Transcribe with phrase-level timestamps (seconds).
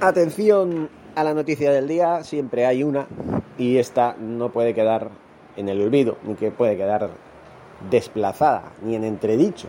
[0.00, 3.06] Atención a la noticia del día, siempre hay una
[3.58, 5.10] y esta no puede quedar
[5.56, 7.10] en el olvido, ni que puede quedar
[7.90, 9.68] desplazada, ni en entredicho.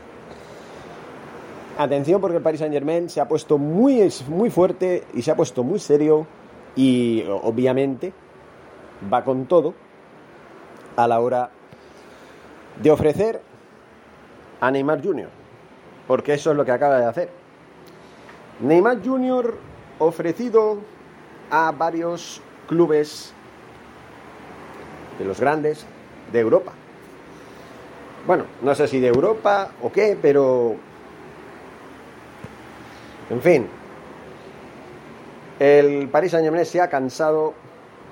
[1.78, 5.36] Atención porque el Paris Saint Germain se ha puesto muy, muy fuerte y se ha
[5.36, 6.28] puesto muy serio
[6.75, 8.14] y obviamente
[9.12, 9.73] va con todo
[10.95, 11.50] a la hora
[12.81, 13.42] de ofrecer
[14.62, 15.30] a Neymar Jr.
[16.08, 17.42] Porque eso es lo que acaba de hacer.
[18.64, 19.58] Neymar Jr.
[20.00, 20.78] ofrecido
[21.52, 23.33] a varios clubes
[25.19, 25.86] de los grandes
[26.31, 26.72] de Europa.
[28.25, 30.78] Bueno, no sé si de Europa o qué, pero...
[33.30, 33.67] En fin.
[35.59, 37.53] El Paris Saint-Germain se ha cansado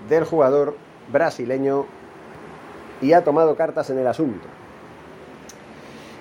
[0.09, 0.75] del jugador
[1.11, 1.85] brasileño
[3.01, 4.47] y ha tomado cartas en el asunto.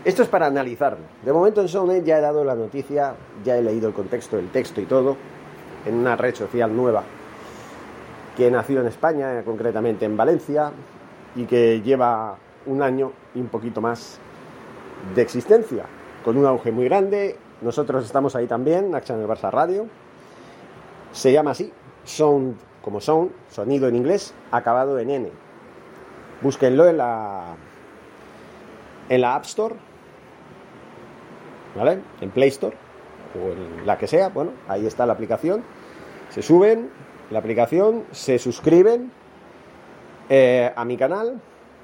[0.02, 1.04] Esto es para analizarlo.
[1.22, 4.48] De momento en Sony ya he dado la noticia, ya he leído el contexto del
[4.48, 5.16] texto y todo,
[5.84, 7.02] en una red social nueva
[8.36, 10.72] que nació en España, concretamente en Valencia,
[11.36, 14.18] y que lleva un año y un poquito más
[15.14, 15.84] de existencia,
[16.24, 17.36] con un auge muy grande.
[17.60, 19.86] Nosotros estamos ahí también, Action el Barça Radio.
[21.12, 21.70] Se llama así,
[22.04, 25.30] Sound como Sound, sonido en inglés, acabado en N.
[26.40, 27.56] Búsquenlo en la,
[29.10, 29.74] en la App Store
[31.74, 32.00] ¿vale?
[32.20, 32.76] En Play Store
[33.34, 35.62] o en la que sea, bueno, ahí está la aplicación.
[36.30, 36.90] Se suben
[37.30, 39.12] la aplicación, se suscriben
[40.28, 41.40] eh, a mi canal,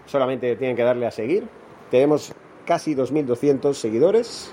[0.07, 1.49] solamente tienen que darle a seguir.
[1.91, 2.33] Tenemos
[2.65, 4.53] casi 2.200 seguidores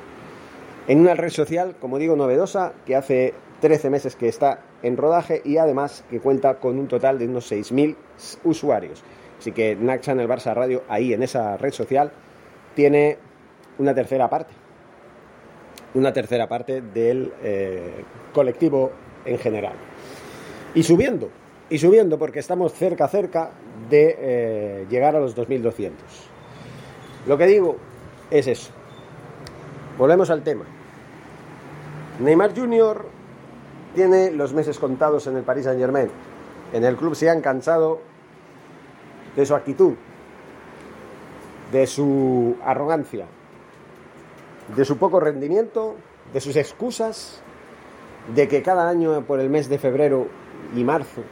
[0.88, 5.42] en una red social, como digo, novedosa, que hace 13 meses que está en rodaje
[5.46, 7.96] y además que cuenta con un total de unos 6.000
[8.44, 9.04] usuarios.
[9.40, 12.12] Así que NAC Channel Barça Radio, ahí en esa red social,
[12.76, 13.18] tiene
[13.78, 14.63] una tercera parte
[15.94, 18.92] una tercera parte del eh, colectivo
[19.26, 19.74] en general.
[20.76, 21.30] Y subiendo,
[21.70, 23.52] y subiendo porque estamos cerca, cerca
[23.90, 25.92] de eh, llegar a los 2.200.
[27.28, 27.78] Lo que digo
[28.32, 28.72] es eso.
[29.98, 30.66] Volvemos al tema.
[32.20, 33.06] Neymar Jr.
[33.96, 36.10] tiene los meses contados en el Paris Saint Germain.
[36.74, 38.02] En el club se han cansado
[39.36, 39.94] de su actitud,
[41.72, 43.26] de su arrogancia,
[44.76, 45.96] de su poco rendimiento,
[46.34, 47.42] de sus excusas,
[48.34, 50.28] de que cada año por el mes de febrero
[50.76, 51.24] y marzo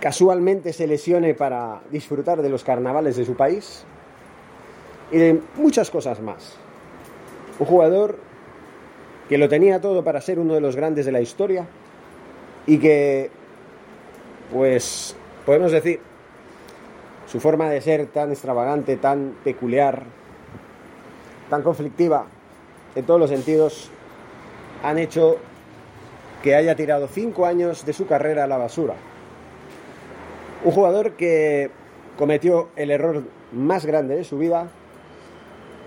[0.00, 3.84] casualmente se lesione para disfrutar de los carnavales de su país
[5.10, 6.56] y de muchas cosas más.
[7.58, 8.18] Un jugador
[9.30, 11.66] que lo tenía todo para ser uno de los grandes de la historia
[12.66, 13.30] y que,
[14.52, 15.16] pues,
[15.46, 16.00] podemos decir,
[17.26, 20.02] su forma de ser tan extravagante, tan peculiar,
[21.50, 22.26] tan conflictiva
[22.94, 23.90] en todos los sentidos
[24.82, 25.38] han hecho
[26.42, 28.94] que haya tirado cinco años de su carrera a la basura.
[30.62, 31.70] Un jugador que
[32.18, 33.22] cometió el error
[33.52, 34.68] más grande de su vida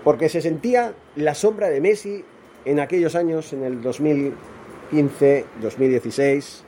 [0.04, 2.24] porque se sentía la sombra de Messi
[2.64, 6.64] en aquellos años, en el 2015, 2016,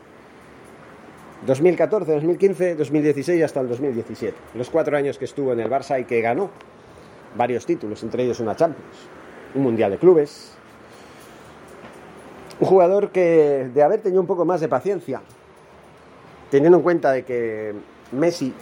[1.47, 4.37] 2014, 2015, 2016 hasta el 2017.
[4.55, 6.51] Los cuatro años que estuvo en el Barça y que ganó
[7.37, 8.97] varios títulos, entre ellos una Champions,
[9.55, 10.55] un Mundial de Clubes.
[12.59, 15.23] Un jugador que de haber tenido un poco más de paciencia,
[16.51, 17.75] teniendo en cuenta de que
[18.13, 18.53] Messi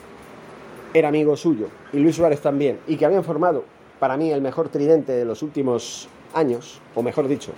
[0.94, 3.64] era amigo suyo y Luis Suárez también, y que habían formado
[3.98, 7.52] para mí el mejor tridente de los últimos años, o mejor dicho,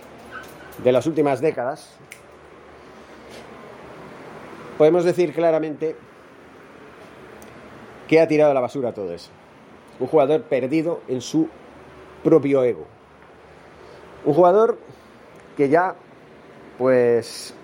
[0.82, 1.94] de las últimas décadas,
[4.78, 5.94] podemos decir claramente
[8.08, 9.30] que ha tirado a la basura todo eso
[10.00, 11.48] un jugador perdido en su
[12.24, 12.86] propio ego.
[14.24, 14.78] Un jugador
[15.56, 15.94] que ya,
[16.78, 17.54] pues,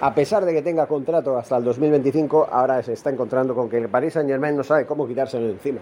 [0.00, 3.78] a pesar de que tenga contrato hasta el 2025, ahora se está encontrando con que
[3.78, 5.80] el Paris Saint Germain no sabe cómo quitárselo de encima.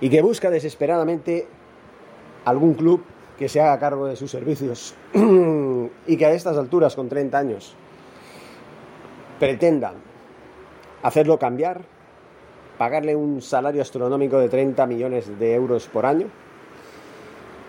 [0.00, 1.46] Y que busca desesperadamente
[2.44, 3.04] algún club
[3.38, 4.94] que se haga cargo de sus servicios
[6.06, 7.74] y que a estas alturas, con 30 años,
[9.38, 9.94] pretendan
[11.02, 11.82] hacerlo cambiar,
[12.82, 16.26] pagarle un salario astronómico de 30 millones de euros por año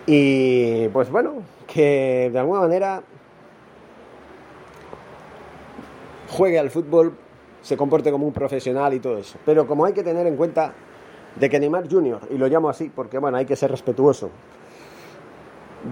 [0.06, 1.34] y pues bueno,
[1.68, 3.00] que de alguna manera
[6.30, 7.14] juegue al fútbol,
[7.62, 9.38] se comporte como un profesional y todo eso.
[9.46, 10.72] Pero como hay que tener en cuenta
[11.36, 14.30] de que Neymar Jr., y lo llamo así porque bueno, hay que ser respetuoso,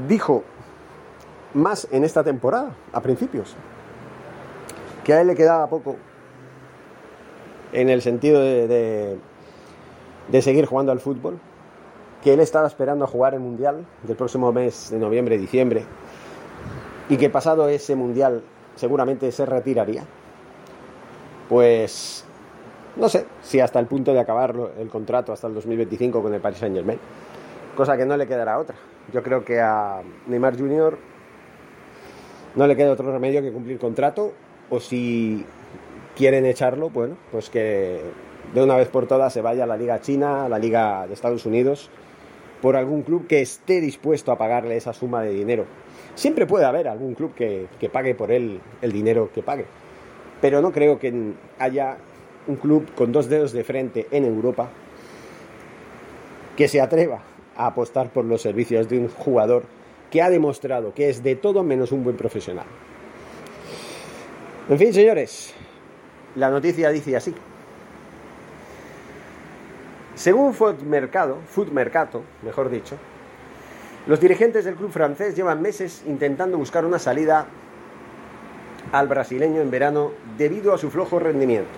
[0.09, 0.43] dijo
[1.55, 3.55] más en esta temporada, a principios,
[5.05, 5.95] que a él le quedaba poco
[7.73, 9.19] en el sentido de,
[10.29, 11.39] de, seguir jugando al fútbol,
[12.23, 15.85] que él estaba esperando a jugar el Mundial del próximo mes de noviembre, diciembre,
[17.09, 18.43] y que pasado ese Mundial
[18.77, 20.05] seguramente se retiraría,
[21.49, 22.25] pues
[22.97, 26.41] no sé si hasta el punto de acabar el contrato hasta el 2025 con el
[26.41, 26.99] Paris Saint Germain,
[27.75, 28.77] cosa que no le quedará otra.
[29.13, 30.97] Yo creo que a Neymar Jr.
[32.55, 34.33] no le queda otro remedio que cumplir contrato
[34.71, 35.45] o si
[36.17, 38.01] quieren echarlo, bueno, pues que
[38.55, 41.15] de una vez por todas se vaya a la Liga China, a la Liga de
[41.15, 41.91] Estados Unidos,
[42.61, 45.67] por algún club que esté dispuesto a pagarle esa suma de dinero.
[46.15, 49.65] Siempre puede haber algún club que, que pague por él el dinero que pague,
[50.41, 51.97] pero no creo que haya
[52.47, 54.71] un club con dos dedos de frente en Europa
[56.57, 57.23] que se atreva
[57.57, 59.65] a apostar por los servicios de un jugador
[60.11, 62.67] que ha demostrado que es de todo menos un buen profesional.
[64.69, 65.55] En fin, señores,
[66.37, 67.35] la noticia dice así.
[70.15, 71.39] Según Food Mercado,
[71.73, 72.97] Mercato, mejor dicho,
[74.07, 77.47] los dirigentes del club francés llevan meses intentando buscar una salida
[78.93, 81.71] al brasileño en verano debido a su flojo rendimiento.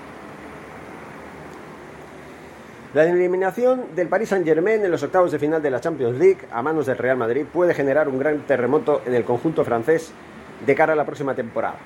[2.94, 6.62] La eliminación del Paris Saint-Germain en los octavos de final de la Champions League a
[6.62, 10.12] manos del Real Madrid puede generar un gran terremoto en el conjunto francés
[10.64, 11.76] de cara a la próxima temporada.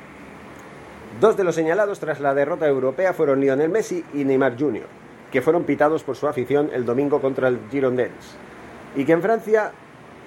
[1.21, 4.87] Dos de los señalados tras la derrota europea fueron Lionel Messi y Neymar Jr.,
[5.33, 8.37] que fueron pitados por su afición el domingo contra el Girondins,
[8.95, 9.73] y que en Francia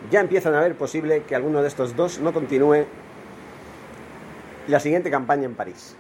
[0.10, 2.86] ya empiezan a ver posible que alguno de estos dos no continúe
[4.68, 5.96] la siguiente campaña en París.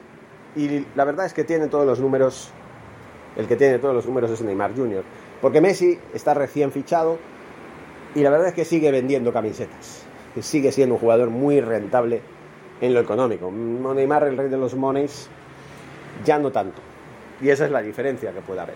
[0.55, 2.51] Y la verdad es que tiene todos los números
[3.37, 5.03] el que tiene todos los números es Neymar Jr.
[5.41, 7.17] Porque Messi está recién fichado
[8.13, 10.03] y la verdad es que sigue vendiendo camisetas.
[10.41, 12.21] Sigue siendo un jugador muy rentable
[12.81, 13.51] en lo económico.
[13.51, 15.29] Neymar, el rey de los monies,
[16.25, 16.81] ya no tanto.
[17.39, 18.75] Y esa es la diferencia que puede haber.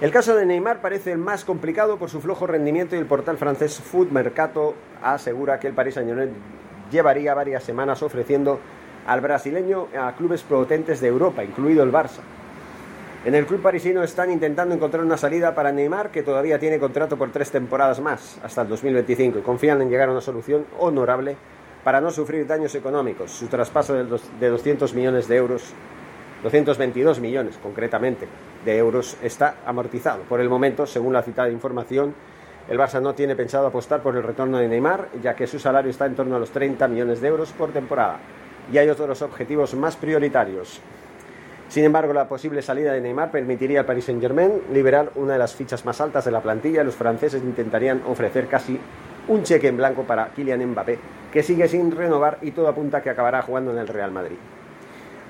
[0.00, 3.38] El caso de Neymar parece el más complicado por su flojo rendimiento y el portal
[3.38, 6.32] francés Food Mercato asegura que el Paris Saint-Germain
[6.90, 8.58] llevaría varias semanas ofreciendo
[9.06, 12.20] al brasileño a clubes potentes de Europa, incluido el Barça.
[13.24, 17.16] En el club parisino están intentando encontrar una salida para Neymar, que todavía tiene contrato
[17.16, 21.36] por tres temporadas más, hasta el 2025, y confían en llegar a una solución honorable
[21.84, 23.30] para no sufrir daños económicos.
[23.30, 25.72] Su traspaso de 200 millones de euros,
[26.42, 28.28] 222 millones concretamente
[28.64, 30.22] de euros, está amortizado.
[30.22, 32.14] Por el momento, según la citada información,
[32.68, 35.90] el Barça no tiene pensado apostar por el retorno de Neymar, ya que su salario
[35.90, 38.20] está en torno a los 30 millones de euros por temporada
[38.70, 40.80] y hay otros objetivos más prioritarios.
[41.68, 45.54] Sin embargo, la posible salida de Neymar permitiría al Paris Saint-Germain liberar una de las
[45.54, 46.84] fichas más altas de la plantilla.
[46.84, 48.78] Los franceses intentarían ofrecer casi
[49.28, 50.98] un cheque en blanco para Kylian Mbappé,
[51.32, 54.36] que sigue sin renovar y todo apunta a que acabará jugando en el Real Madrid.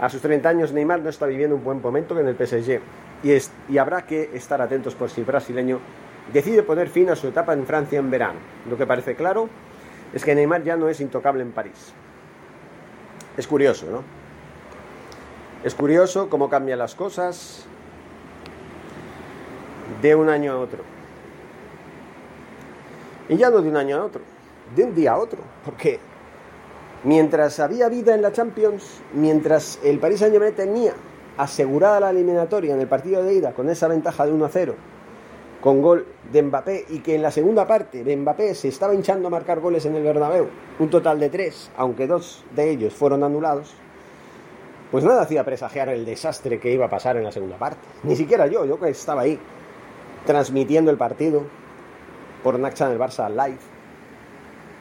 [0.01, 2.81] A sus 30 años, Neymar no está viviendo un buen momento en el PSG
[3.23, 5.79] y, habrá que estar atentos por si el brasileño
[6.33, 8.41] decide poner fin a su etapa en Francia en verano.
[8.69, 9.49] Lo que parece claro
[10.13, 11.93] es que Neymar ya no es intocable en París.
[13.37, 14.03] Es curioso, ¿no?
[15.63, 17.65] Es curioso cómo cambian las cosas
[20.03, 20.83] de un año a otro.
[23.33, 24.21] Y ya no de un año a otro,
[24.77, 25.39] de un día a otro.
[25.65, 25.99] Porque
[27.03, 30.93] mientras había vida en la Champions, mientras el Paris Saint-Germain tenía
[31.39, 34.75] asegurada la eliminatoria en el partido de ida con esa ventaja de 1 a 0,
[35.63, 39.29] con gol de Mbappé y que en la segunda parte de Mbappé se estaba hinchando
[39.29, 40.49] a marcar goles en el Bernabéu,
[40.79, 43.73] un total de tres, aunque dos de ellos fueron anulados,
[44.91, 47.81] pues nada hacía presagiar el desastre que iba a pasar en la segunda parte.
[48.03, 49.39] Ni siquiera yo, yo que estaba ahí
[50.27, 51.62] transmitiendo el partido
[52.43, 53.61] por Naxa en el Barça Live.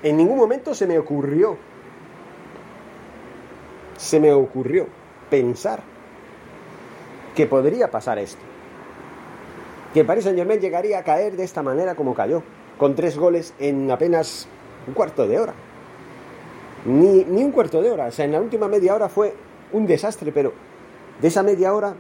[0.04, 1.58] En ningún momento se me ocurrió,
[3.98, 4.88] se me ocurrió
[5.30, 5.82] pensar
[7.36, 8.52] que podría pasar esto
[9.94, 12.44] que Paris Saint Germain llegaría a caer de esta manera como cayó,
[12.78, 14.48] con tres goles en apenas
[14.88, 15.54] un cuarto de hora.
[16.86, 19.36] Ni, ni un cuarto de hora, o sea, en la última media hora fue
[19.74, 20.54] un desastre, pero
[21.22, 21.94] de esa media hora,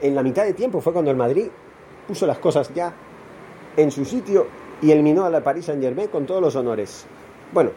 [0.00, 1.48] en la mitad de tiempo fue cuando el Madrid
[2.06, 2.92] puso las cosas ya
[3.76, 4.46] en su sitio
[4.82, 7.06] y eliminó a la Paris Saint Germain con todos los honores.
[7.52, 7.70] Bueno,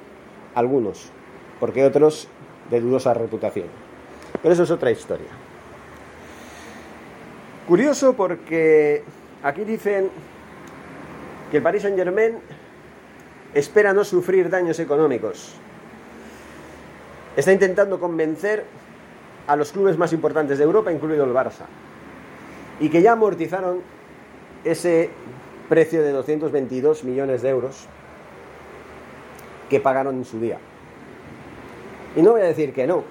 [0.55, 1.11] algunos,
[1.59, 2.27] porque otros
[2.69, 3.67] de dudosa reputación.
[4.41, 5.27] Pero eso es otra historia.
[7.67, 9.03] Curioso porque
[9.43, 10.09] aquí dicen
[11.51, 12.39] que el Paris Saint Germain
[13.53, 15.55] espera no sufrir daños económicos.
[17.35, 18.65] Está intentando convencer
[19.47, 21.65] a los clubes más importantes de Europa, incluido el Barça,
[22.79, 23.81] y que ya amortizaron
[24.63, 25.09] ese
[25.69, 27.87] precio de 222 millones de euros
[29.69, 30.59] que pagaron en su día.
[32.15, 33.03] Y no voy a decir que no.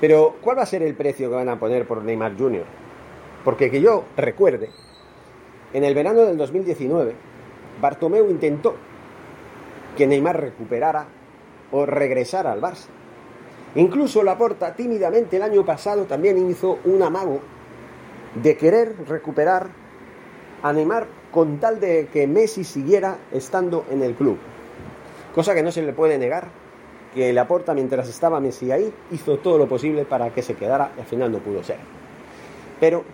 [0.00, 2.64] Pero, ¿cuál va a ser el precio que van a poner por Neymar Jr.?
[3.44, 4.70] Porque que yo recuerde,
[5.72, 7.14] en el verano del 2019,
[7.80, 8.74] Bartomeu intentó
[9.96, 11.06] que Neymar recuperara
[11.72, 12.88] o regresara al Barça.
[13.74, 17.40] Incluso Laporta tímidamente el año pasado también hizo un amago
[18.34, 19.68] de querer recuperar
[20.62, 24.38] a Neymar con tal de que Messi siguiera estando en el club.
[25.34, 26.48] Cosa que no se le puede negar,
[27.14, 31.00] que Laporta mientras estaba Messi ahí hizo todo lo posible para que se quedara y
[31.00, 31.78] al final no pudo ser.
[32.78, 33.04] Pero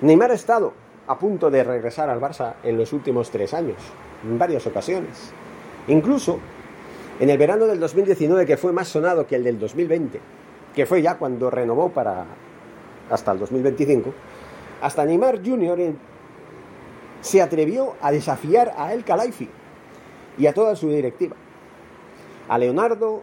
[0.00, 0.72] Neymar ha estado
[1.06, 3.78] a punto de regresar al Barça en los últimos tres años,
[4.24, 5.32] en varias ocasiones.
[5.88, 6.38] Incluso
[7.20, 10.20] en el verano del 2019, que fue más sonado que el del 2020,
[10.74, 12.24] que fue ya cuando renovó para
[13.10, 14.12] hasta el 2025,
[14.80, 15.78] hasta Neymar Jr.
[17.22, 19.48] se atrevió a desafiar a El Calaifi
[20.36, 21.36] y a toda su directiva,
[22.48, 23.22] a Leonardo,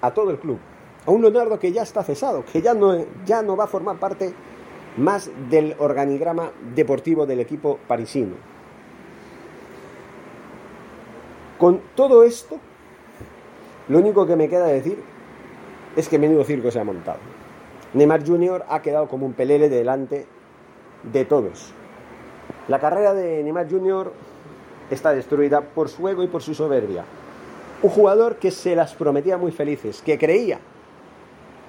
[0.00, 0.58] a todo el club,
[1.06, 3.98] a un Leonardo que ya está cesado, que ya no, ya no va a formar
[3.98, 4.32] parte
[4.96, 8.34] más del organigrama deportivo del equipo parisino.
[11.58, 12.58] Con todo esto,
[13.88, 14.98] lo único que me queda decir
[15.94, 17.18] es que menudo circo se ha montado.
[17.92, 18.64] Neymar Jr.
[18.68, 20.26] ha quedado como un pelele delante
[21.02, 21.74] de todos.
[22.68, 24.12] La carrera de Neymar Jr.
[24.90, 27.04] está destruida por su ego y por su soberbia.
[27.82, 30.58] Un jugador que se las prometía muy felices, que creía,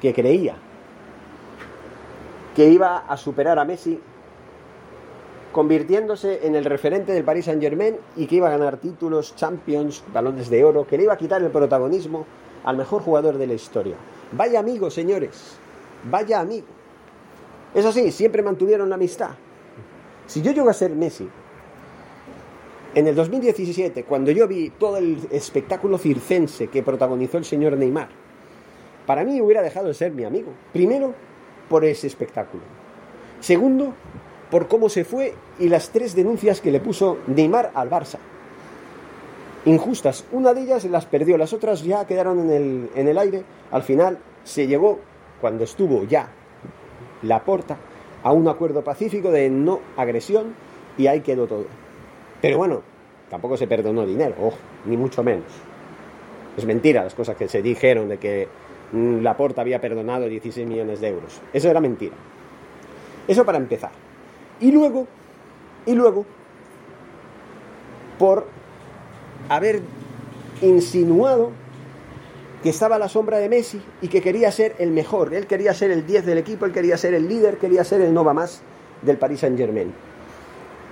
[0.02, 0.56] que creía
[2.56, 4.00] que iba a superar a Messi
[5.52, 10.04] convirtiéndose en el referente del Paris Saint Germain y que iba a ganar títulos, Champions,
[10.14, 12.26] balones de oro, que le iba a quitar el protagonismo
[12.64, 13.96] al mejor jugador de la historia.
[14.32, 15.58] Vaya amigo, señores,
[16.10, 16.68] vaya amigo.
[17.74, 19.32] Eso sí, siempre mantuvieron la amistad.
[20.32, 21.28] Si yo llego a ser Messi,
[22.96, 28.08] en el 2017, cuando yo vi todo el espectáculo circense que protagonizó el señor Neymar,
[29.06, 30.54] para mí hubiera dejado de ser mi amigo.
[30.72, 31.14] Primero,
[31.68, 32.64] por ese espectáculo.
[33.42, 33.94] Segundo,
[34.50, 38.20] por cómo se fue y las tres denuncias que le puso Neymar al Barça.
[39.66, 40.24] Injustas.
[40.32, 43.44] Una de ellas las perdió, las otras ya quedaron en el, en el aire.
[43.70, 44.98] Al final se llegó,
[45.42, 46.30] cuando estuvo ya
[47.22, 47.76] la porta,
[48.24, 50.54] a un acuerdo pacífico de no agresión
[50.98, 51.66] y ahí quedó todo.
[52.42, 52.82] Pero bueno,
[53.30, 54.36] tampoco se perdonó dinero,
[54.86, 55.52] ni mucho menos.
[56.58, 58.48] Es mentira las cosas que se dijeron de que
[58.92, 61.40] mm, la porta había perdonado 16 millones de euros.
[61.54, 62.16] Eso era mentira.
[63.28, 63.92] Eso para empezar.
[64.60, 65.08] Y luego,
[65.86, 66.26] y luego,
[68.20, 68.48] por
[69.50, 69.82] haber
[70.62, 71.52] insinuado
[72.64, 75.34] que estaba a la sombra de Messi y que quería ser el mejor.
[75.34, 78.14] Él quería ser el 10 del equipo, él quería ser el líder, quería ser el
[78.14, 78.62] Nova más
[79.02, 79.92] del Paris Saint Germain.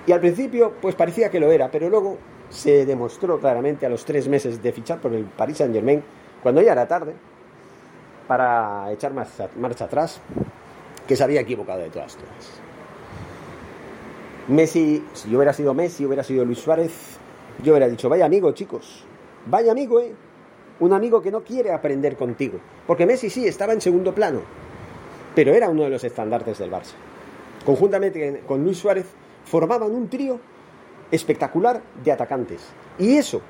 [0.08, 2.18] Y al principio, pues parecía que lo era, pero luego
[2.50, 6.04] se demostró claramente a los tres meses de fichar por el Paris Saint Germain,
[6.42, 7.14] cuando ya era tarde,
[8.28, 10.20] para echar marcha, atrás,
[11.08, 12.62] que se había equivocado de todas todas.
[14.48, 16.92] Messi, si yo hubiera sido Messi, hubiera sido Luis Suárez,
[17.64, 19.04] yo hubiera dicho, vaya amigo, chicos,
[19.46, 20.14] vaya amigo, eh.
[20.80, 22.60] Un amigo que no quiere aprender contigo.
[22.88, 24.42] Porque Messi sí estaba en segundo plano,
[25.36, 26.94] pero era uno de los estandartes del Barça.
[27.66, 29.06] Conjuntamente con Luis Suárez
[29.46, 30.40] formaban un trío
[31.12, 32.62] espectacular de atacantes.
[32.98, 33.42] Y eso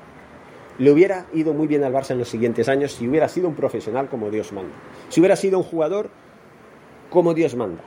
[0.78, 3.54] le hubiera ido muy bien al Barça en los siguientes años si hubiera sido un
[3.54, 4.74] profesional como Dios manda.
[5.08, 6.10] Si hubiera sido un jugador
[7.10, 7.82] como Dios manda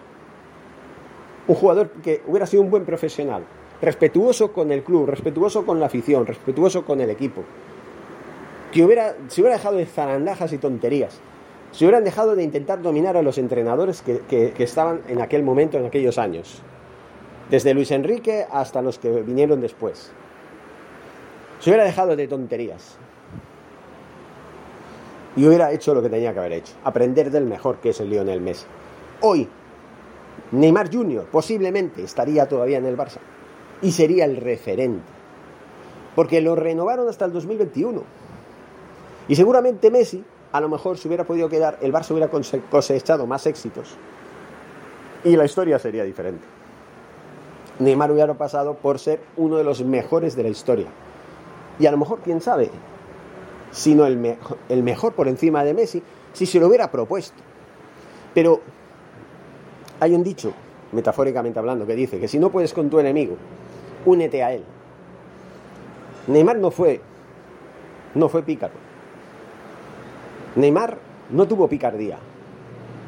[1.47, 3.43] un jugador que hubiera sido un buen profesional,
[3.81, 7.43] respetuoso con el club, respetuoso con la afición, respetuoso con el equipo,
[8.73, 11.19] que hubiera, se hubiera dejado de zarandajas y tonterías,
[11.71, 15.85] se hubieran dejado de intentar dominar a los entrenadores que, estaban en aquel momento, en
[15.85, 16.61] aquellos años,
[17.49, 20.11] desde Luis Enrique hasta los que vinieron después.
[21.59, 22.97] Se hubiera dejado de tonterías
[25.35, 28.09] y hubiera hecho lo que tenía que haber hecho, aprender del mejor que es el
[28.09, 28.65] Lionel Messi.
[29.21, 29.47] Hoy
[30.51, 31.25] Neymar Jr.
[31.31, 33.19] posiblemente estaría todavía en el Barça
[33.81, 35.03] y sería el referente.
[36.15, 38.03] Porque lo renovaron hasta el 2021.
[39.27, 42.29] Y seguramente Messi, a lo mejor se hubiera podido quedar, el Barça hubiera
[42.69, 43.97] cosechado más éxitos
[45.23, 46.43] y la historia sería diferente.
[47.79, 50.87] Neymar hubiera pasado por ser uno de los mejores de la historia.
[51.79, 52.69] Y a lo mejor, quién sabe,
[53.71, 54.37] sino el,
[54.69, 56.03] el mejor por encima de Messi,
[56.33, 57.41] si se lo hubiera propuesto.
[58.33, 58.61] Pero
[59.99, 60.53] hay un dicho,
[60.91, 63.37] metafóricamente hablando, que dice que si no puedes con tu enemigo,
[64.05, 64.63] únete a él.
[66.27, 67.01] Neymar no fue,
[68.13, 68.82] no fue pícaro.
[70.55, 70.98] Neymar
[71.31, 72.17] no tuvo picardía,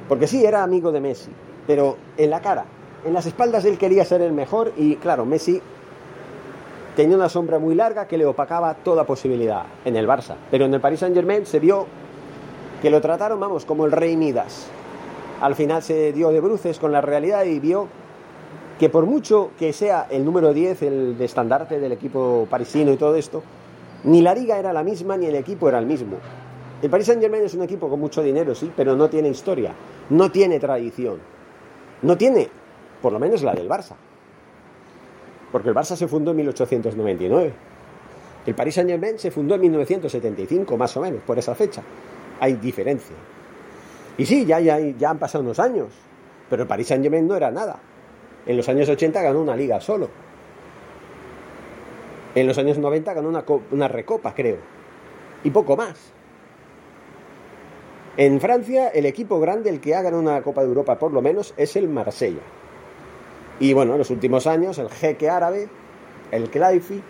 [0.10, 1.32] porque sí era amigo de Messi,
[1.68, 2.66] pero en la cara,
[3.06, 5.62] en las espaldas él quería ser el mejor y claro, Messi
[6.96, 10.74] tenía una sombra muy larga que le opacaba toda posibilidad en el Barça, pero en
[10.74, 11.86] el Paris Saint Germain se vio
[12.82, 14.68] que lo trataron, vamos, como el rey Midas.
[15.42, 17.88] Al final se dio de bruces con la realidad y vio
[18.80, 22.98] que por mucho que sea el número 10, el de estandarte del equipo parisino y
[22.98, 23.44] todo esto,
[24.04, 26.18] ni la liga era la misma ni el equipo era el mismo.
[26.86, 29.74] El Paris Saint Germain es un equipo con mucho dinero, sí, pero no tiene historia,
[30.12, 31.18] no tiene tradición,
[32.04, 32.48] no tiene,
[33.01, 33.96] por lo menos la del Barça.
[35.51, 37.54] Porque el Barça se fundó en 1899.
[38.46, 41.82] El Paris Saint Germain se fundó en 1975, más o menos, por esa fecha.
[42.39, 43.15] Hay diferencia.
[44.20, 45.88] Y sí, ya, ya, ya han pasado unos años,
[46.51, 47.80] pero el Paris Saint Germain no era nada.
[48.46, 50.08] En los años 80 ganó una liga solo.
[52.36, 54.60] En los años 90 ganó una, una recopa, creo.
[55.44, 56.13] Y poco más.
[58.17, 61.22] En Francia, el equipo grande, el que ha ganado una Copa de Europa por lo
[61.22, 62.41] menos, es el Marsella.
[63.60, 65.67] Y bueno, en los últimos años, el jeque árabe,
[66.31, 67.01] el Claifi,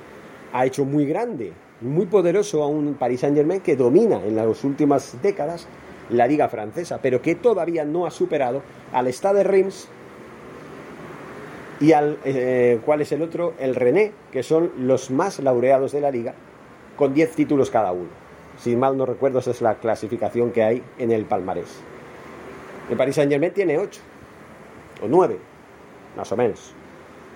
[0.52, 5.22] ha hecho muy grande, muy poderoso a un Paris Saint-Germain que domina en las últimas
[5.22, 5.68] décadas
[6.10, 9.88] la liga francesa, pero que todavía no ha superado al Stade de Reims
[11.82, 13.54] y al, eh, ¿cuál es el otro?
[13.60, 16.34] El René, que son los más laureados de la liga,
[16.96, 18.25] con 10 títulos cada uno.
[18.58, 21.82] Si mal no recuerdo, esa es la clasificación que hay en el palmarés.
[22.90, 24.02] El Paris Saint Germain tiene 8
[25.04, 25.40] o 9,
[26.16, 26.74] más o menos.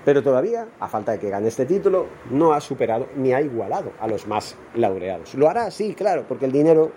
[0.05, 3.91] Pero todavía, a falta de que gane este título, no ha superado ni ha igualado
[3.99, 5.35] a los más laureados.
[5.35, 6.91] Lo hará, sí, claro, porque el dinero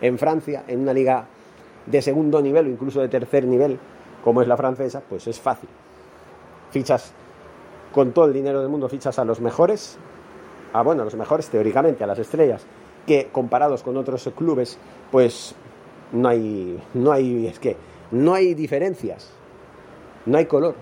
[0.00, 1.26] en Francia, en una liga
[1.86, 3.78] de segundo nivel o incluso de tercer nivel,
[4.24, 5.68] como es la francesa, pues es fácil.
[6.70, 7.12] Fichas
[7.92, 9.98] con todo el dinero del mundo, fichas a los mejores,
[10.72, 12.64] a bueno, a los mejores teóricamente, a las estrellas,
[13.06, 14.78] que comparados con otros clubes,
[15.10, 15.54] pues
[16.12, 17.76] no hay, no hay, es que
[18.10, 19.30] no hay diferencias,
[20.26, 20.74] no hay color.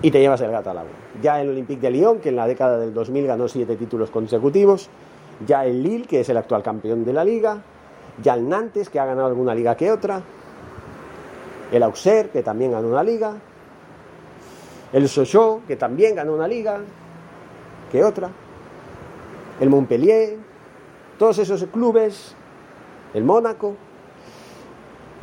[0.00, 0.92] Y te llevas el gato al agua.
[1.20, 4.88] Ya el Olympique de Lyon, que en la década del 2000 ganó siete títulos consecutivos,
[5.46, 7.62] ya el Lille, que es el actual campeón de la liga,
[8.22, 10.22] ya el Nantes, que ha ganado alguna liga que otra,
[11.72, 13.34] el Auxerre, que también ganó una liga,
[14.92, 16.80] el Sochaux, que también ganó una liga
[17.90, 18.30] que otra,
[19.60, 20.38] el Montpellier,
[21.18, 22.34] todos esos clubes,
[23.12, 23.74] el Mónaco,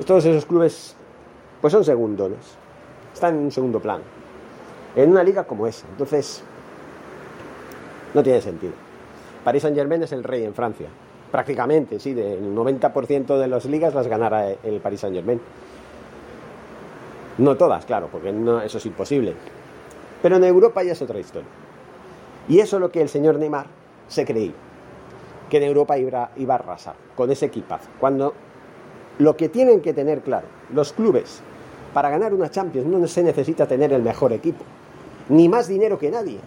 [0.06, 0.96] todos esos clubes,
[1.62, 2.58] pues son segundones,
[3.14, 4.04] están en un segundo plano,
[4.96, 5.88] en una liga como esa.
[5.88, 6.44] Entonces,
[8.14, 8.74] no tiene sentido.
[9.44, 10.88] Paris Saint Germain es el rey en Francia,
[11.32, 15.40] prácticamente, sí, del 90% de las ligas las ganará el Paris Saint Germain.
[17.38, 19.34] No todas, claro, porque no, eso es imposible.
[20.22, 21.50] Pero en Europa ya es otra historia.
[22.48, 23.68] Y eso es lo que el señor Neymar
[24.08, 24.54] se creía,
[25.56, 27.88] que en Europa iba, a arrasar con ese equipazo.
[27.98, 28.34] Cuando
[29.20, 31.42] lo que tienen que tener claro los clubes
[31.94, 34.66] para ganar una Champions no se necesita tener el mejor equipo,
[35.30, 36.40] ni más dinero que nadie.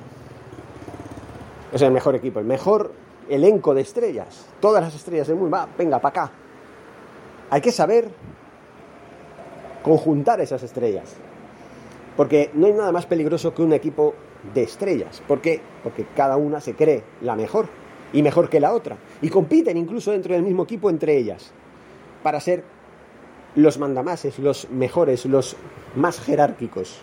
[1.73, 2.93] Es el mejor equipo, el mejor
[3.31, 6.33] elenco de estrellas, todas las estrellas del mundo, va, venga, para acá.
[7.49, 8.11] Hay que saber
[9.83, 11.15] conjuntar esas estrellas.
[12.15, 14.13] Porque no hay nada más peligroso que un equipo
[14.53, 15.23] de estrellas.
[15.27, 15.63] ¿Por qué?
[15.83, 17.69] Porque cada una se cree la mejor
[18.13, 18.97] y mejor que la otra.
[19.23, 21.53] Y compiten incluso dentro del mismo equipo entre ellas
[22.23, 22.65] para ser
[23.55, 25.57] los mandamases, los mejores, los
[25.97, 27.01] más jerárquicos,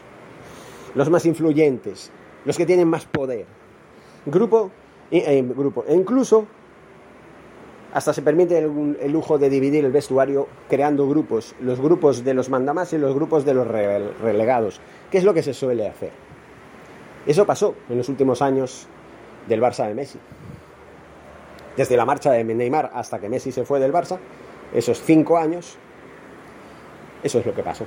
[0.94, 2.12] los más influyentes,
[2.46, 3.46] los que tienen más poder.
[4.26, 4.72] Grupo,
[5.12, 5.84] eh, grupo.
[5.88, 6.48] E incluso
[7.96, 12.50] hasta se permite el, lujo de dividir el vestuario creando grupos, los grupos de los
[12.50, 16.12] mandamás y los grupos de los relegados, que es lo que se suele hacer.
[17.26, 18.88] Eso pasó en los últimos años
[19.48, 20.20] del Barça de Messi.
[21.78, 24.18] Desde la marcha de Neymar hasta que Messi se fue del Barça,
[24.74, 25.78] esos cinco años,
[27.24, 27.86] eso es lo que pasó.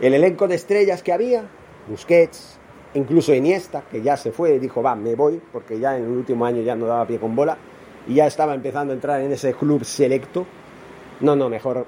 [0.00, 1.44] El elenco de estrellas que había,
[1.88, 2.58] Busquets,
[2.94, 6.44] incluso Iniesta, que ya se fue, dijo, va, me voy, porque ya en el último
[6.44, 7.56] año ya no daba pie con bola,
[8.06, 10.46] y ya estaba empezando a entrar en ese club selecto,
[11.20, 11.86] no, no, mejor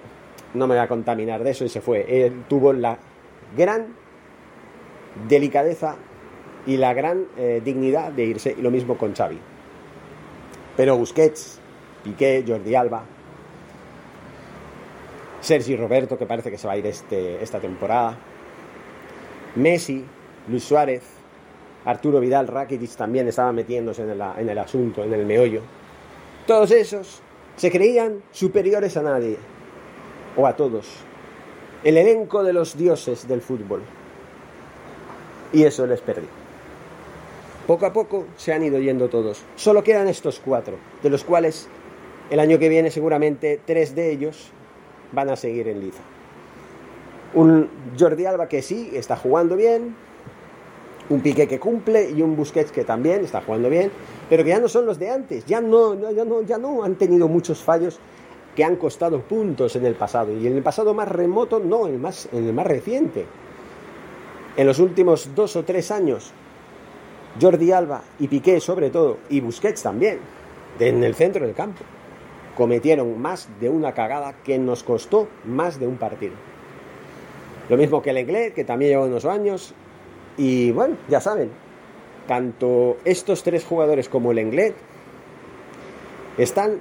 [0.54, 2.32] no me voy a contaminar de eso y se fue.
[2.48, 2.98] Tuvo la
[3.56, 3.94] gran
[5.28, 5.96] delicadeza
[6.66, 9.38] y la gran eh, dignidad de irse, y lo mismo con Xavi.
[10.78, 11.58] Pero Busquets,
[12.04, 13.02] Piqué, Jordi Alba,
[15.40, 18.16] Sergi Roberto, que parece que se va a ir este, esta temporada,
[19.56, 20.04] Messi,
[20.46, 21.02] Luis Suárez,
[21.84, 25.62] Arturo Vidal, Rakitic también estaban metiéndose en el, en el asunto, en el meollo.
[26.46, 27.22] Todos esos
[27.56, 29.36] se creían superiores a nadie,
[30.36, 30.86] o a todos.
[31.82, 33.82] El elenco de los dioses del fútbol.
[35.52, 36.37] Y eso les perdió.
[37.68, 39.42] Poco a poco se han ido yendo todos.
[39.54, 41.68] Solo quedan estos cuatro, de los cuales
[42.30, 44.52] el año que viene seguramente tres de ellos
[45.12, 46.00] van a seguir en liza.
[47.34, 49.94] Un Jordi Alba que sí, está jugando bien,
[51.10, 53.90] un Piqué que cumple y un Busquets que también está jugando bien,
[54.30, 56.94] pero que ya no son los de antes, ya no, ya no, ya no han
[56.94, 58.00] tenido muchos fallos
[58.56, 61.98] que han costado puntos en el pasado y en el pasado más remoto no, el
[61.98, 63.26] más, en el más reciente.
[64.56, 66.32] En los últimos dos o tres años,
[67.40, 70.18] Jordi Alba y Piqué sobre todo, y Busquets también,
[70.78, 71.84] en el centro del campo,
[72.56, 76.34] cometieron más de una cagada que nos costó más de un partido.
[77.68, 79.74] Lo mismo que el Lenglet, que también lleva unos años.
[80.36, 81.50] Y bueno, ya saben,
[82.26, 84.74] tanto estos tres jugadores como el Lenglet
[86.38, 86.78] están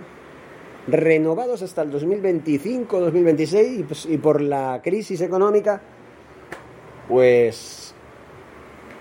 [0.88, 5.82] renovados hasta el 2025-2026 pues, y por la crisis económica,
[7.10, 7.87] pues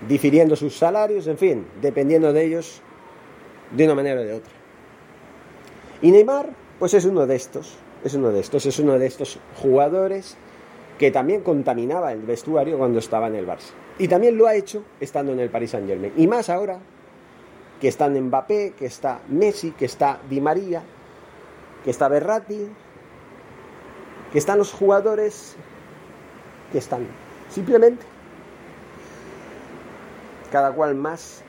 [0.07, 2.81] difiriendo sus salarios, en fin, dependiendo de ellos
[3.71, 4.51] de una manera o de otra.
[6.01, 9.39] Y Neymar, pues es uno de estos, es uno de estos, es uno de estos
[9.55, 10.37] jugadores
[10.99, 13.71] que también contaminaba el vestuario cuando estaba en el Barça.
[13.99, 16.13] Y también lo ha hecho estando en el Paris Saint Germain.
[16.15, 16.79] Y más ahora
[17.81, 20.83] que están Mbappé, que está Messi, que está Di María,
[21.83, 22.67] que está Berratti,
[24.31, 25.55] que están los jugadores
[26.71, 27.07] que están
[27.49, 28.03] simplemente
[30.51, 31.43] cada cual más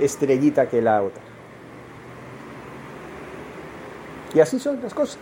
[0.00, 1.22] estrellita que la otra.
[4.34, 5.18] Y así son las cosas.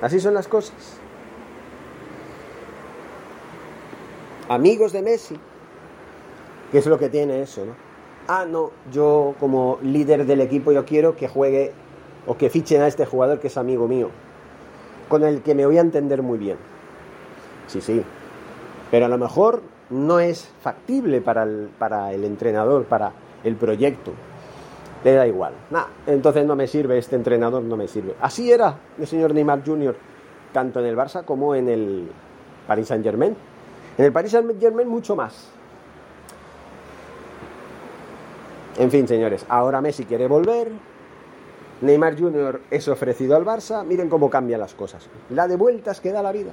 [0.00, 0.98] Así son las cosas.
[4.48, 5.36] amigos de Messi,
[6.70, 7.72] que es lo que tiene eso, ¿no?
[8.26, 11.72] Ah, no, yo como líder del equipo yo quiero que juegue
[12.26, 14.08] o que fichen a este jugador que es amigo mío,
[15.08, 16.56] con el que me voy a entender muy bien.
[17.66, 18.02] Sí, sí,
[18.90, 24.12] pero a lo mejor no es factible para el, para el entrenador, para el proyecto.
[25.04, 25.52] Le da igual.
[26.06, 28.14] Entonces no me sirve, este entrenador no me sirve.
[28.20, 29.94] Así era el señor Neymar Jr.,
[30.52, 32.08] tanto en el Barça como en el
[32.66, 33.36] Paris Saint Germain.
[33.96, 35.48] En el Paris Saint-Germain mucho más.
[38.76, 40.68] En fin, señores, ahora Messi quiere volver.
[41.80, 42.60] Neymar Jr.
[42.70, 43.84] es ofrecido al Barça.
[43.84, 45.08] Miren cómo cambian las cosas.
[45.30, 46.52] La de vueltas que da la vida.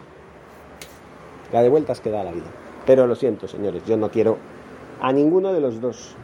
[1.52, 2.46] La de vueltas que da la vida.
[2.86, 4.38] Pero lo siento, señores, yo no quiero
[5.02, 6.15] a ninguno de los dos.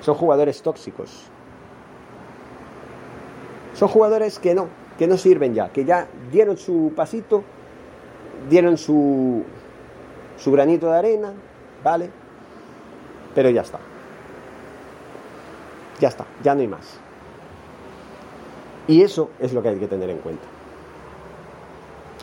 [0.00, 1.26] Son jugadores tóxicos.
[3.74, 4.68] Son jugadores que no,
[4.98, 7.44] que no sirven ya, que ya dieron su pasito,
[8.48, 9.44] dieron su,
[10.36, 11.32] su granito de arena,
[11.84, 12.10] ¿vale?
[13.34, 13.78] Pero ya está.
[16.00, 16.98] Ya está, ya no hay más.
[18.88, 20.46] Y eso es lo que hay que tener en cuenta.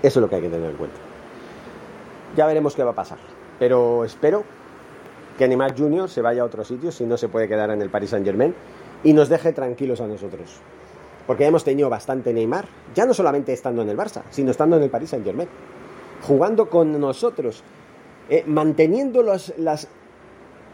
[0.02, 1.05] Eso es lo que hay que tener en cuenta.
[2.36, 3.17] Ya veremos qué va a pasar.
[3.60, 4.43] Pero espero
[5.38, 7.89] que Neymar Junior se vaya a otro sitio si no se puede quedar en el
[7.89, 8.54] Paris Saint Germain
[9.04, 10.60] y nos deje tranquilos a nosotros.
[11.28, 14.84] Porque hemos tenido bastante Neymar, ya no solamente estando en el Barça, sino estando en
[14.84, 15.50] el Paris Saint Germain.
[16.21, 17.63] Jugando con nosotros
[18.30, 19.54] eh, manteniendo las,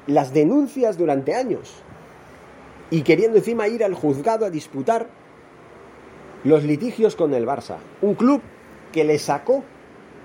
[0.07, 1.73] las denuncias durante años
[2.89, 5.07] y queriendo encima ir al juzgado a disputar
[6.43, 7.77] los litigios con el Barça.
[8.01, 8.41] Un club
[8.91, 9.63] que le sacó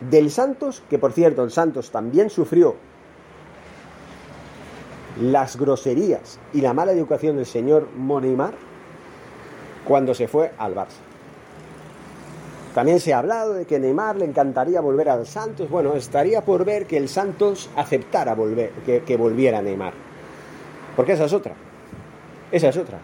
[0.00, 2.76] del Santos, que por cierto el Santos también sufrió
[5.20, 8.54] las groserías y la mala educación del señor Monimar
[9.86, 11.00] cuando se fue al Barça.
[12.74, 15.70] También se ha hablado de que Neymar le encantaría volver al Santos.
[15.70, 19.94] Bueno, estaría por ver que el Santos aceptara volver, que, volviera Neymar.
[20.94, 21.54] Porque esa es otra.
[22.52, 22.98] Esa es otra.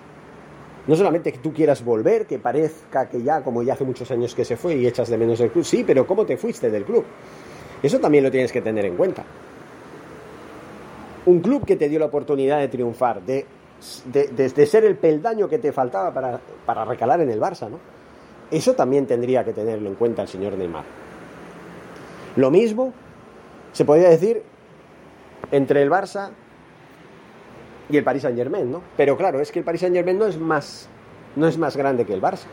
[0.87, 4.35] No solamente que tú quieras volver, que parezca que ya, como ya hace muchos años
[4.35, 5.65] que se fue y echas de menos el club.
[5.65, 7.05] Sí, pero ¿cómo te fuiste del club?
[7.83, 9.25] Eso también lo tienes que tener en cuenta.
[11.27, 13.47] Un club que te dio la oportunidad de triunfar, de,
[14.67, 17.79] ser el peldaño que te faltaba para, para recalar en el Barça, ¿no?
[18.51, 20.85] Eso también tendría que tenerlo en cuenta el señor Neymar.
[22.37, 22.93] Lo mismo
[23.73, 24.43] se podría decir
[25.51, 26.31] entre el Barça
[27.89, 28.83] y el Paris Saint Germain, ¿no?
[28.97, 30.89] Pero claro, es que el Paris Saint Germain no es más,
[31.37, 32.47] no es más grande que el Barça.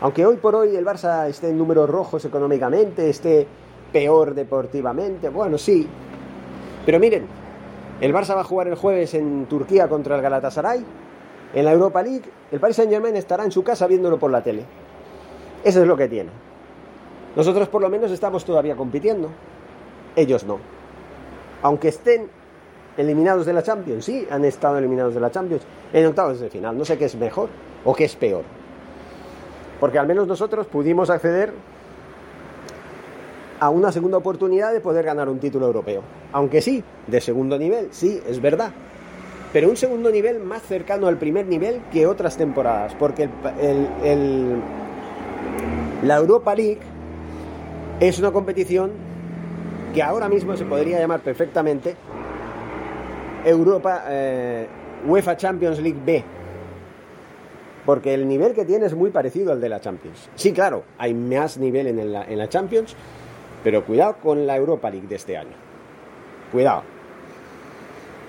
[0.00, 3.46] Aunque hoy por hoy el Barça esté en números rojos económicamente, esté
[3.92, 5.86] peor deportivamente, bueno, sí.
[6.84, 7.26] Pero miren,
[8.00, 10.84] el Barça va a jugar el jueves en Turquía contra el Galatasaray.
[11.54, 14.42] En la Europa League, el Paris Saint Germain estará en su casa viéndolo por la
[14.42, 14.64] tele.
[15.64, 16.30] Eso es lo que tiene.
[17.34, 19.30] Nosotros por lo menos estamos todavía compitiendo.
[20.14, 20.58] Ellos no.
[21.62, 22.28] Aunque estén
[22.96, 26.76] eliminados de la Champions, sí, han estado eliminados de la Champions en octavos de final.
[26.76, 27.48] No sé qué es mejor
[27.84, 28.44] o qué es peor.
[29.80, 31.52] Porque al menos nosotros pudimos acceder
[33.60, 36.02] a una segunda oportunidad de poder ganar un título europeo.
[36.32, 38.70] Aunque sí, de segundo nivel, sí, es verdad.
[39.52, 42.94] Pero un segundo nivel más cercano al primer nivel que otras temporadas.
[42.98, 43.28] Porque
[43.60, 44.60] el,
[46.02, 46.80] la Europa League
[48.00, 48.92] es una competición
[49.94, 51.96] que ahora mismo se podría llamar perfectamente
[53.46, 54.66] Europa eh,
[55.06, 56.24] UEFA Champions League B.
[57.84, 60.28] Porque el nivel que tiene es muy parecido al de la Champions.
[60.34, 62.96] Sí, claro, hay más nivel en la, en la Champions,
[63.62, 65.54] pero cuidado con la Europa League de este año.
[66.50, 66.82] Cuidado.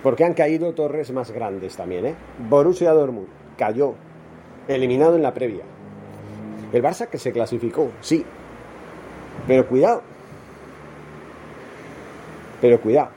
[0.04, 2.16] Porque han caído torres más grandes también, ¿eh?
[2.48, 3.28] Borussia Dortmund
[3.58, 3.96] cayó,
[4.68, 5.64] eliminado en la previa.
[6.72, 8.24] El Barça que se clasificó, sí.
[9.48, 10.04] Pero cuidado.
[12.62, 13.17] Pero cuidado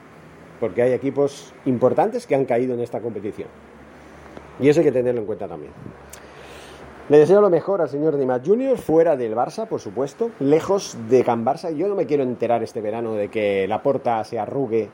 [0.61, 3.49] porque hay equipos importantes que han caído en esta competición.
[4.59, 5.73] Y eso hay que tenerlo en cuenta también.
[7.09, 11.23] Le deseo lo mejor al señor Dimas Junior, fuera del Barça, por supuesto, lejos de
[11.23, 11.75] Can Barça.
[11.75, 14.89] Yo no me quiero enterar este verano de que la porta se arrugue,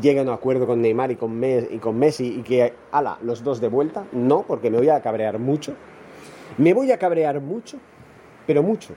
[0.00, 3.68] llegue a un acuerdo con Neymar y con, Messi y que, ala, los dos de
[3.68, 4.06] vuelta.
[4.12, 5.74] No, porque me voy a cabrear mucho.
[6.58, 7.78] Me voy a cabrear mucho,
[8.46, 8.94] pero mucho.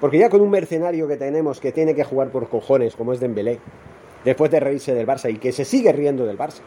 [0.00, 3.20] Porque ya con un mercenario que tenemos que tiene que jugar por cojones, como es
[3.20, 3.60] Dembélé,
[4.24, 6.60] después de reírse del Barça y que se sigue riendo del Barça.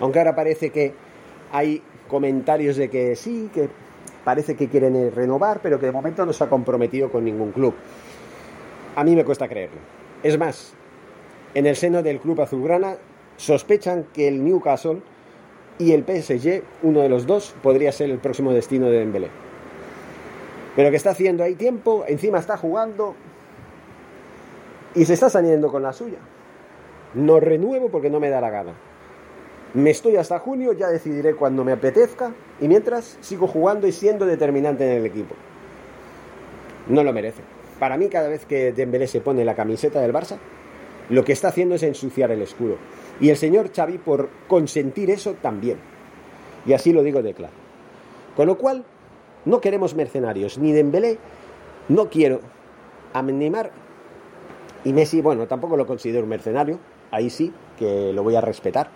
[0.00, 0.94] Aunque ahora parece que
[1.52, 3.68] hay comentarios de que sí, que
[4.24, 7.74] parece que quieren renovar, pero que de momento no se ha comprometido con ningún club.
[8.96, 9.78] A mí me cuesta creerlo.
[10.22, 10.74] Es más,
[11.54, 12.96] en el seno del club azulgrana
[13.36, 15.00] sospechan que el Newcastle
[15.78, 19.28] y el PSG, uno de los dos, podría ser el próximo destino de Dembélé.
[20.76, 23.14] Pero que está haciendo ahí tiempo, encima está jugando
[24.94, 26.18] y se está saliendo con la suya.
[27.14, 28.74] No renuevo porque no me da la gana.
[29.74, 34.26] Me estoy hasta junio, ya decidiré cuando me apetezca y mientras sigo jugando y siendo
[34.26, 35.34] determinante en el equipo.
[36.88, 37.42] No lo merece.
[37.78, 40.38] Para mí cada vez que Dembélé se pone la camiseta del Barça,
[41.08, 42.76] lo que está haciendo es ensuciar el escudo.
[43.20, 45.78] Y el señor Xavi por consentir eso también.
[46.66, 47.54] Y así lo digo de claro.
[48.36, 48.84] Con lo cual,
[49.44, 51.18] no queremos mercenarios, ni Dembélé,
[51.88, 52.40] no quiero
[53.12, 53.22] a
[54.84, 56.78] y Messi, bueno, tampoco lo considero un mercenario,
[57.12, 58.90] ahí sí que lo voy a respetar,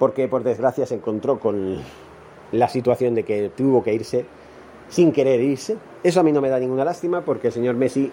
[0.00, 1.78] porque por desgracia se encontró con
[2.50, 4.26] la situación de que tuvo que irse
[4.88, 5.76] sin querer irse.
[6.02, 8.10] Eso a mí no me da ninguna lástima porque el señor Messi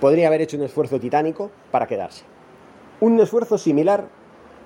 [0.00, 2.24] podría haber hecho un esfuerzo titánico para quedarse.
[3.00, 4.08] Un esfuerzo similar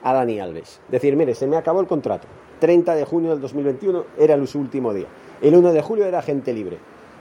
[0.02, 0.80] a Dani Alves.
[0.88, 2.26] Decir, mire, se me acabó el contrato.
[2.60, 5.06] 30 de junio del 2021 era su último día.
[5.42, 6.78] El 1 de julio era gente libre.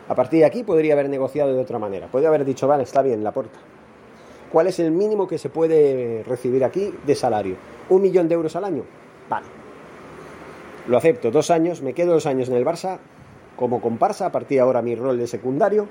[0.07, 2.07] A partir de aquí podría haber negociado de otra manera.
[2.07, 3.59] Podría haber dicho, vale, está bien, la puerta.
[4.53, 7.55] ¿Cuál es el mínimo que se puede recibir aquí de salario?
[7.89, 8.83] ¿Un millón de euros al año?
[9.27, 9.47] Vale.
[10.87, 12.99] Lo acepto, dos años, me quedo dos años en el Barça
[13.55, 15.87] como comparsa, a partir de ahora mi rol de secundario,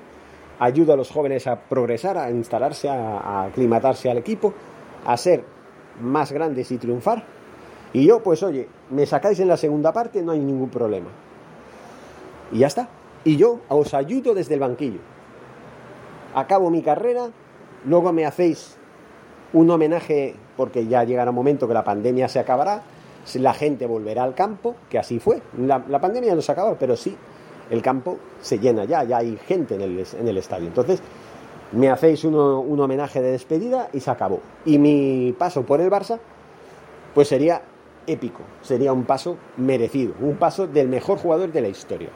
[0.59, 4.53] ayudo a los jóvenes a progresar, a instalarse, a, aclimatarse al equipo,
[5.05, 5.43] a ser
[5.99, 7.21] más grandes y triunfar.
[7.91, 11.09] Y yo, pues oye, me sacáis en la segunda parte, no hay ningún problema.
[12.53, 12.87] Y ya está.
[13.25, 14.99] Y yo os ayudo desde el banquillo.
[16.33, 17.29] Acabo mi carrera
[17.85, 18.77] Luego me hacéis
[19.53, 22.81] un homenaje porque ya llegará un momento que la pandemia se acabará,
[23.35, 25.41] la gente volverá al campo, que así fue.
[25.57, 27.15] La, pandemia no se acabó, pero sí,
[27.69, 29.81] el campo se llena ya, ya hay gente en
[30.27, 30.67] el, estadio.
[30.67, 31.01] Entonces,
[31.71, 34.41] me hacéis un homenaje de despedida y se acabó.
[34.65, 36.19] Y mi paso por el Barça,
[37.13, 37.61] pues sería
[38.05, 42.09] épico, sería un paso merecido, un paso del mejor jugador de la historia.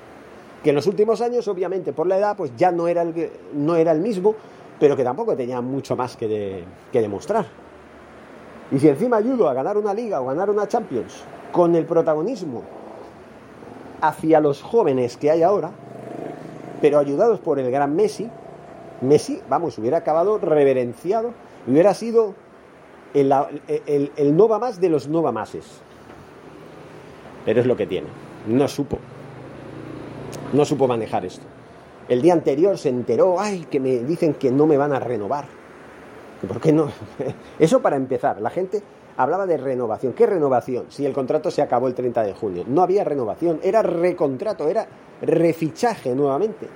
[0.63, 3.75] Que en los últimos años, obviamente, por la edad, pues ya no era el, no
[3.75, 4.35] era el mismo,
[4.79, 7.45] pero que tampoco tenía mucho más que, demostrar.
[8.71, 12.63] Y si encima ayudo a ganar una liga o ganar una Champions con el protagonismo
[14.01, 15.71] hacia los jóvenes que hay ahora,
[16.81, 18.29] pero ayudados por el gran Messi,
[19.01, 21.33] Messi, vamos, hubiera acabado reverenciado,
[21.67, 22.33] hubiera sido
[23.13, 23.33] el,
[23.85, 25.81] el, el Nova de los Nova Máses.
[27.45, 28.07] Pero es lo que tiene.
[28.47, 28.99] No supo.
[30.53, 31.45] No supo manejar esto.
[32.09, 35.45] El día anterior se enteró, ay, que me dicen que no me van a renovar.
[36.47, 36.89] ¿Por qué no?
[37.59, 38.81] Eso para empezar, la gente
[39.17, 40.13] hablaba de renovación.
[40.13, 40.85] ¿Qué renovación?
[40.89, 42.63] Si el contrato se acabó el 30 de junio.
[42.67, 44.87] No había renovación, era recontrato, era
[45.21, 46.67] refichaje nuevamente.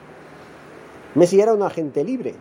[1.15, 2.33] Messi era un agente libre.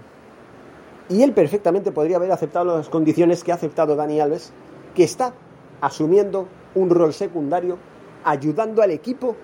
[1.08, 4.52] Y él perfectamente podría haber aceptado las condiciones que ha aceptado Dani Alves,
[4.94, 5.32] que está
[5.80, 7.78] asumiendo un rol secundario,
[8.24, 9.36] ayudando al equipo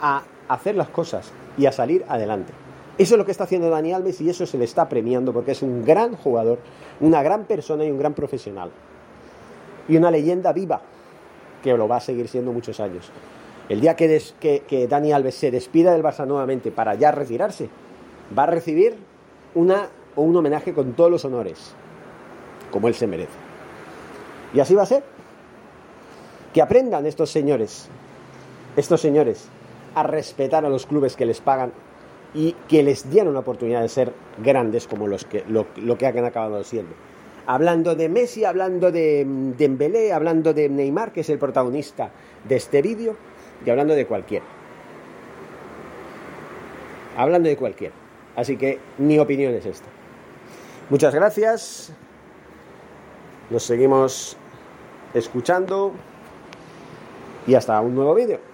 [0.00, 2.63] a hacer las cosas y a salir adelante.
[2.96, 5.50] Eso es lo que está haciendo Dani Alves y eso se le está premiando porque
[5.52, 6.60] es un gran jugador,
[7.00, 8.70] una gran persona y un gran profesional.
[9.86, 10.80] y una leyenda viva,
[11.62, 13.10] que lo va a seguir siendo muchos años.
[13.68, 17.68] El día que, Dani Alves se despida del Barça nuevamente para ya retirarse,
[18.36, 18.96] va a recibir
[19.54, 21.74] una, un homenaje con todos los honores,
[22.70, 23.32] como él se merece.
[24.54, 25.02] Y así va a ser.
[26.54, 27.88] Que aprendan estos señores,
[28.76, 29.48] estos señores,
[29.94, 31.72] a respetar a los clubes que les pagan
[32.34, 35.66] y que les dieron la oportunidad de ser grandes como los que, lo,
[35.96, 36.92] que han acabado siendo.
[37.46, 39.24] Hablando de Messi, hablando de
[39.56, 42.10] Dembélé, hablando de Neymar, que es el protagonista
[42.48, 43.16] de este vídeo,
[43.64, 44.44] y hablando de cualquiera.
[47.16, 47.94] Hablando de cualquiera.
[48.34, 49.86] Así que mi opinión es esta.
[50.90, 51.92] Muchas gracias.
[53.50, 54.36] Nos seguimos
[55.12, 55.92] escuchando.
[57.46, 58.53] Y hasta un nuevo vídeo.